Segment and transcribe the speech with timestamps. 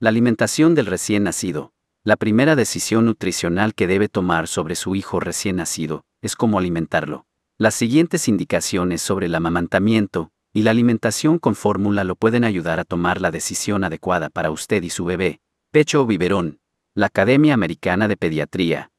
[0.00, 1.72] La alimentación del recién nacido.
[2.04, 7.26] La primera decisión nutricional que debe tomar sobre su hijo recién nacido es cómo alimentarlo.
[7.56, 12.84] Las siguientes indicaciones sobre el amamantamiento y la alimentación con fórmula lo pueden ayudar a
[12.84, 15.40] tomar la decisión adecuada para usted y su bebé.
[15.72, 16.60] Pecho o biberón.
[16.94, 18.92] La Academia Americana de Pediatría.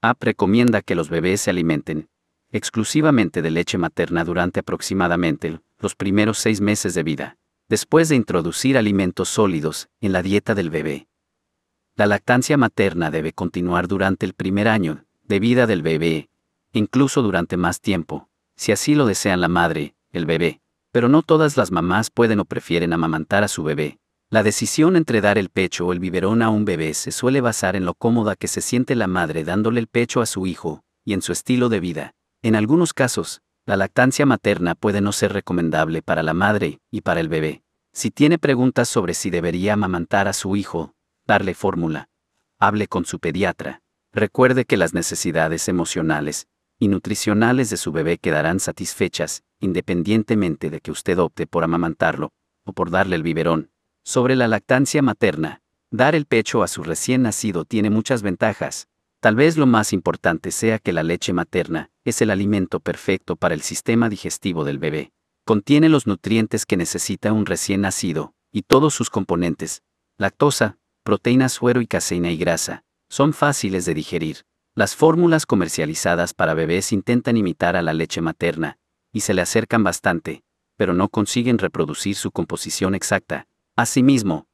[0.00, 2.08] AP recomienda que los bebés se alimenten
[2.52, 7.36] exclusivamente de leche materna durante aproximadamente los primeros seis meses de vida,
[7.68, 11.08] después de introducir alimentos sólidos en la dieta del bebé.
[11.94, 16.30] La lactancia materna debe continuar durante el primer año de vida del bebé
[16.76, 20.60] incluso durante más tiempo, si así lo desean la madre, el bebé.
[20.92, 23.98] Pero no todas las mamás pueden o prefieren amamantar a su bebé.
[24.30, 27.76] La decisión entre dar el pecho o el biberón a un bebé se suele basar
[27.76, 31.12] en lo cómoda que se siente la madre dándole el pecho a su hijo, y
[31.12, 32.14] en su estilo de vida.
[32.42, 37.20] En algunos casos, la lactancia materna puede no ser recomendable para la madre y para
[37.20, 37.62] el bebé.
[37.96, 40.92] Si tiene preguntas sobre si debería amamantar a su hijo,
[41.26, 42.10] darle fórmula.
[42.58, 43.80] Hable con su pediatra.
[44.12, 46.46] Recuerde que las necesidades emocionales
[46.78, 52.34] y nutricionales de su bebé quedarán satisfechas, independientemente de que usted opte por amamantarlo
[52.66, 53.70] o por darle el biberón.
[54.04, 58.88] Sobre la lactancia materna, dar el pecho a su recién nacido tiene muchas ventajas.
[59.20, 63.54] Tal vez lo más importante sea que la leche materna es el alimento perfecto para
[63.54, 65.14] el sistema digestivo del bebé.
[65.46, 69.84] Contiene los nutrientes que necesita un recién nacido, y todos sus componentes,
[70.18, 74.38] lactosa, proteína, suero y caseína y grasa, son fáciles de digerir.
[74.74, 78.78] Las fórmulas comercializadas para bebés intentan imitar a la leche materna,
[79.12, 80.42] y se le acercan bastante,
[80.76, 83.46] pero no consiguen reproducir su composición exacta.
[83.76, 84.48] Asimismo,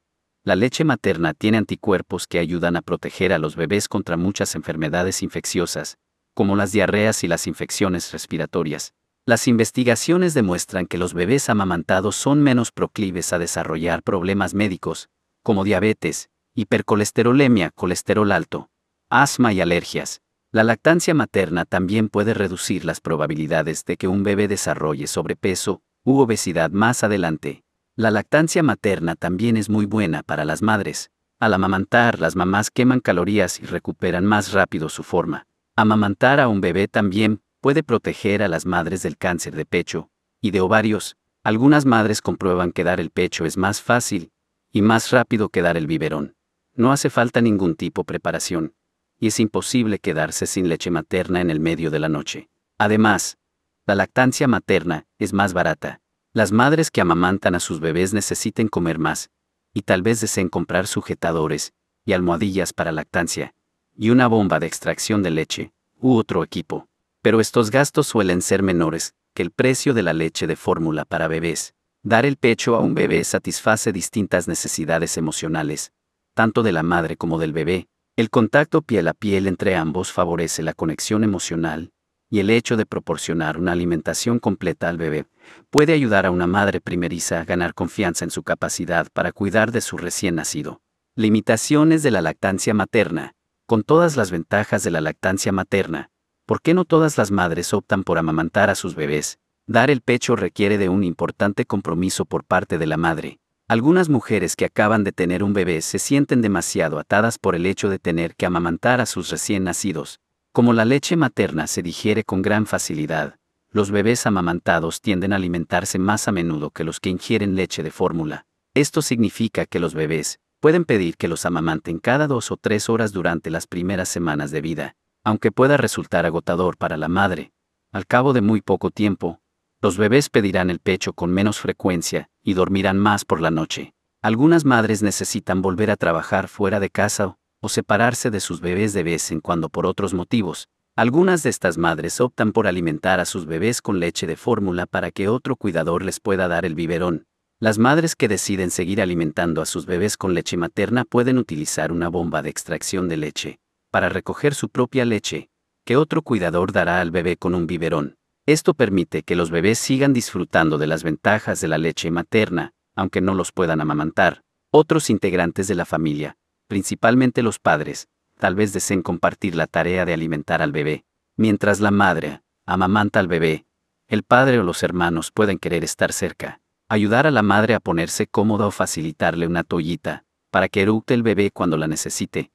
[0.45, 5.23] la leche materna tiene anticuerpos que ayudan a proteger a los bebés contra muchas enfermedades
[5.23, 5.97] infecciosas,
[6.35, 8.93] como las diarreas y las infecciones respiratorias.
[9.25, 15.11] Las investigaciones demuestran que los bebés amamantados son menos proclives a desarrollar problemas médicos,
[15.45, 18.69] como diabetes, hipercolesterolemia, colesterol alto,
[19.09, 20.23] asma y alergias.
[20.51, 26.19] La lactancia materna también puede reducir las probabilidades de que un bebé desarrolle sobrepeso u
[26.19, 27.63] obesidad más adelante.
[27.95, 31.13] La lactancia materna también es muy buena para las madres.
[31.39, 35.47] Al amamantar, las mamás queman calorías y recuperan más rápido su forma.
[35.77, 40.11] Amamantar a un bebé también puede proteger a las madres del cáncer de pecho
[40.43, 41.17] y de ovarios.
[41.43, 44.31] Algunas madres comprueban que dar el pecho es más fácil
[44.71, 46.35] y más rápido que dar el biberón.
[46.75, 48.75] No hace falta ningún tipo de preparación
[49.23, 52.49] y es imposible quedarse sin leche materna en el medio de la noche.
[52.77, 53.39] Además,
[53.87, 56.01] la lactancia materna es más barata.
[56.33, 59.31] Las madres que amamantan a sus bebés necesiten comer más,
[59.73, 61.73] y tal vez deseen comprar sujetadores
[62.05, 63.55] y almohadillas para lactancia,
[63.97, 66.89] y una bomba de extracción de leche, u otro equipo.
[67.23, 71.29] Pero estos gastos suelen ser menores que el precio de la leche de fórmula para
[71.29, 71.75] bebés.
[72.03, 75.93] Dar el pecho a un bebé satisface distintas necesidades emocionales,
[76.35, 80.63] tanto de la madre como del bebé, el contacto piel a piel entre ambos favorece
[80.63, 81.93] la conexión emocional,
[82.29, 85.27] y el hecho de proporcionar una alimentación completa al bebé
[85.71, 89.81] puede ayudar a una madre primeriza a ganar confianza en su capacidad para cuidar de
[89.81, 90.81] su recién nacido.
[91.15, 93.33] Limitaciones de la lactancia materna.
[93.67, 96.11] Con todas las ventajas de la lactancia materna,
[96.47, 99.39] ¿por qué no todas las madres optan por amamantar a sus bebés?
[99.67, 103.39] Dar el pecho requiere de un importante compromiso por parte de la madre,
[103.73, 107.89] algunas mujeres que acaban de tener un bebé se sienten demasiado atadas por el hecho
[107.89, 110.21] de tener que amamantar a sus recién nacidos.
[110.53, 113.37] Como la leche materna se digiere con gran facilidad,
[113.71, 117.91] los bebés amamantados tienden a alimentarse más a menudo que los que ingieren leche de
[117.91, 118.45] fórmula.
[118.75, 123.13] Esto significa que los bebés pueden pedir que los amamanten cada dos o tres horas
[123.13, 127.53] durante las primeras semanas de vida, aunque pueda resultar agotador para la madre.
[127.93, 129.41] Al cabo de muy poco tiempo,
[129.81, 133.95] los bebés pedirán el pecho con menos frecuencia y dormirán más por la noche.
[134.23, 139.03] Algunas madres necesitan volver a trabajar fuera de casa o separarse de sus bebés de
[139.03, 140.69] vez en cuando por otros motivos.
[140.97, 145.11] Algunas de estas madres optan por alimentar a sus bebés con leche de fórmula para
[145.11, 147.27] que otro cuidador les pueda dar el biberón.
[147.61, 152.09] Las madres que deciden seguir alimentando a sus bebés con leche materna pueden utilizar una
[152.09, 153.59] bomba de extracción de leche
[153.93, 155.51] para recoger su propia leche,
[155.85, 158.17] que otro cuidador dará al bebé con un biberón.
[158.47, 163.21] Esto permite que los bebés sigan disfrutando de las ventajas de la leche materna, aunque
[163.21, 164.43] no los puedan amamantar.
[164.73, 168.09] Otros integrantes de la familia, principalmente los padres,
[168.39, 171.05] tal vez deseen compartir la tarea de alimentar al bebé.
[171.37, 173.67] Mientras la madre amamanta al bebé,
[174.09, 178.27] el padre o los hermanos pueden querer estar cerca, ayudar a la madre a ponerse
[178.27, 182.51] cómoda o facilitarle una toallita, para que eructe el bebé cuando la necesite.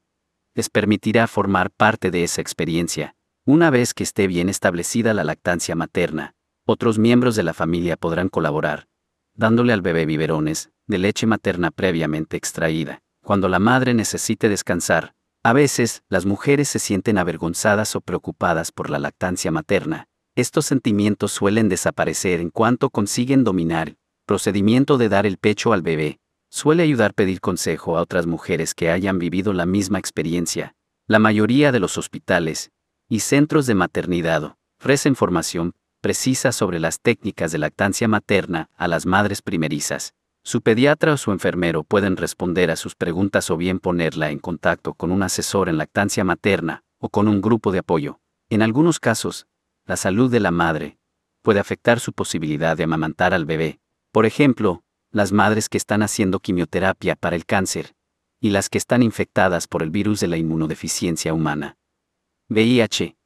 [0.58, 3.14] Les permitirá formar parte de esa experiencia,
[3.46, 6.34] una vez que esté bien establecida la lactancia materna,
[6.66, 8.88] otros miembros de la familia podrán colaborar,
[9.36, 13.04] dándole al bebé biberones de leche materna previamente extraída.
[13.22, 15.14] cuando la madre necesite descansar.
[15.44, 20.08] A veces, las mujeres se sienten avergonzadas o preocupadas por la lactancia materna.
[20.36, 25.84] Estos sentimientos suelen desaparecer en cuanto consiguen dominar el procedimiento de dar el pecho al
[25.84, 26.20] bebé.
[26.50, 30.76] Suele ayudar pedir consejo a otras mujeres que hayan vivido la misma experiencia.
[31.08, 32.72] La mayoría de los hospitales
[33.10, 39.06] y centros de maternidad ofrecen formación precisa sobre las técnicas de lactancia materna a las
[39.06, 40.14] madres primerizas.
[40.44, 44.94] Su pediatra o su enfermero pueden responder a sus preguntas o bien ponerla en contacto
[44.94, 48.22] con un asesor en lactancia materna o con un grupo de apoyo.
[48.50, 49.48] En algunos casos,
[49.86, 50.98] la salud de la madre
[51.42, 53.80] puede afectar su posibilidad de amamantar al bebé.
[54.14, 54.84] Por ejemplo,
[55.18, 57.94] las madres que están haciendo quimioterapia para el cáncer
[58.40, 61.78] y las que están infectadas por el virus de la inmunodeficiencia humana.
[62.50, 63.18] VIH.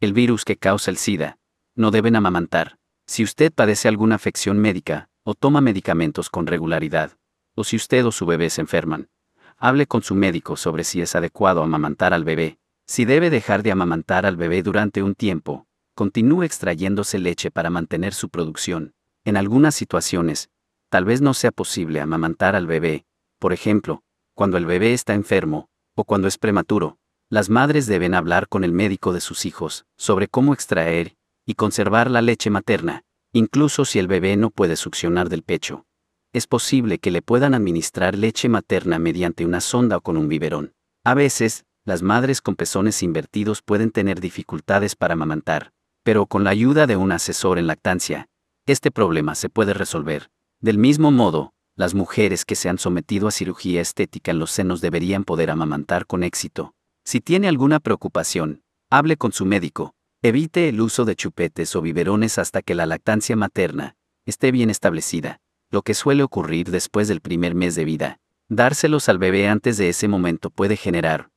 [0.00, 1.38] El virus que causa el SIDA.
[1.76, 2.78] No deben amamantar.
[3.06, 7.12] Si usted padece alguna afección médica o toma medicamentos con regularidad,
[7.54, 9.08] o si usted o su bebé se enferman,
[9.56, 12.58] hable con su médico sobre si es adecuado amamantar al bebé.
[12.86, 18.12] Si debe dejar de amamantar al bebé durante un tiempo, continúe extrayéndose leche para mantener
[18.12, 18.94] su producción.
[19.24, 20.50] En algunas situaciones,
[20.94, 23.04] tal vez no sea posible amamantar al bebé,
[23.40, 26.98] por ejemplo, cuando el bebé está enfermo, o cuando es prematuro,
[27.28, 32.12] las madres deben hablar con el médico de sus hijos sobre cómo extraer y conservar
[32.12, 33.02] la leche materna,
[33.32, 35.84] incluso si el bebé no puede succionar del pecho.
[36.32, 40.74] Es posible que le puedan administrar leche materna mediante una sonda o con un biberón.
[41.02, 45.72] A veces, las madres con pezones invertidos pueden tener dificultades para amamantar,
[46.04, 48.28] pero con la ayuda de un asesor en lactancia,
[48.64, 50.30] este problema se puede resolver.
[50.64, 54.80] Del mismo modo, las mujeres que se han sometido a cirugía estética en los senos
[54.80, 56.72] deberían poder amamantar con éxito.
[57.04, 59.94] Si tiene alguna preocupación, hable con su médico.
[60.22, 65.42] Evite el uso de chupetes o biberones hasta que la lactancia materna esté bien establecida,
[65.70, 68.20] lo que suele ocurrir después del primer mes de vida.
[68.48, 71.28] Dárselos al bebé antes de ese momento puede generar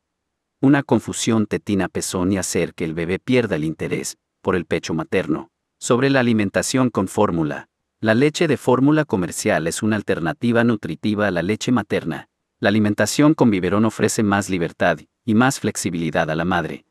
[0.61, 5.49] una confusión tetina-pezón y hacer que el bebé pierda el interés por el pecho materno.
[5.81, 7.67] Sobre la alimentación con fórmula.
[7.99, 12.29] La leche de fórmula comercial es una alternativa nutritiva a la leche materna.
[12.59, 16.85] La alimentación con biberón ofrece más libertad y más flexibilidad a la madre.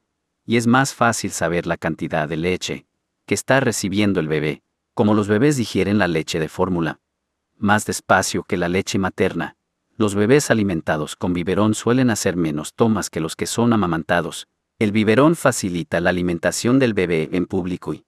[0.45, 2.87] Y es más fácil saber la cantidad de leche
[3.25, 4.65] que está recibiendo el bebé,
[4.95, 6.99] como los bebés digieren la leche de fórmula.
[7.57, 9.57] Más despacio que la leche materna.
[9.97, 14.49] Los bebés alimentados con biberón suelen hacer menos tomas que los que son amamantados.
[14.81, 18.05] El biberón facilita la alimentación del bebé en público y,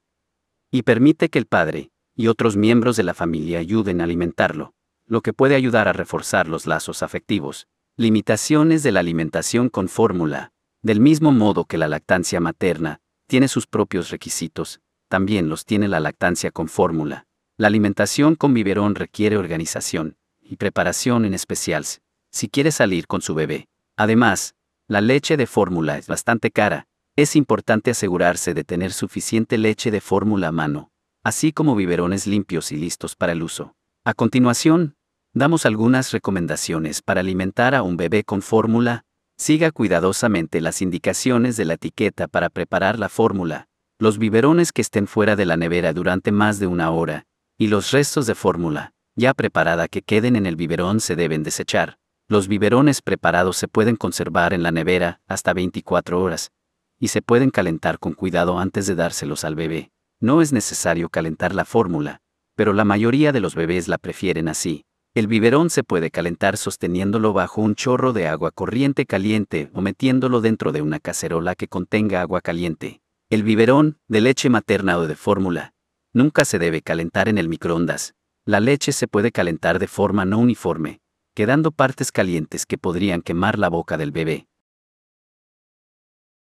[0.72, 4.74] y permite que el padre, y otros miembros de la familia ayuden a alimentarlo,
[5.06, 7.68] lo que puede ayudar a reforzar los lazos afectivos.
[7.96, 10.52] Limitaciones de la alimentación con fórmula.
[10.82, 16.00] Del mismo modo que la lactancia materna tiene sus propios requisitos, también los tiene la
[16.00, 17.26] lactancia con fórmula.
[17.56, 21.84] La alimentación con biberón requiere organización y preparación en especial
[22.32, 23.68] si quiere salir con su bebé.
[23.96, 24.56] Además,
[24.88, 26.88] la leche de fórmula es bastante cara.
[27.14, 30.90] Es importante asegurarse de tener suficiente leche de fórmula a mano,
[31.28, 33.74] así como biberones limpios y listos para el uso.
[34.02, 34.96] A continuación,
[35.34, 39.04] damos algunas recomendaciones para alimentar a un bebé con fórmula.
[39.36, 43.68] Siga cuidadosamente las indicaciones de la etiqueta para preparar la fórmula.
[43.98, 47.26] Los biberones que estén fuera de la nevera durante más de una hora,
[47.58, 51.98] y los restos de fórmula, ya preparada que queden en el biberón se deben desechar.
[52.26, 56.52] Los biberones preparados se pueden conservar en la nevera hasta 24 horas,
[56.98, 59.92] y se pueden calentar con cuidado antes de dárselos al bebé.
[60.20, 62.20] No es necesario calentar la fórmula,
[62.56, 64.84] pero la mayoría de los bebés la prefieren así.
[65.14, 70.40] El biberón se puede calentar sosteniéndolo bajo un chorro de agua corriente caliente o metiéndolo
[70.40, 73.00] dentro de una cacerola que contenga agua caliente.
[73.30, 75.72] El biberón, de leche materna o de fórmula,
[76.12, 78.14] nunca se debe calentar en el microondas.
[78.44, 81.00] La leche se puede calentar de forma no uniforme,
[81.34, 84.47] quedando partes calientes que podrían quemar la boca del bebé.